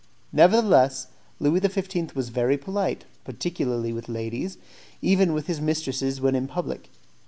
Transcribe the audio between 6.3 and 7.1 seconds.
in public.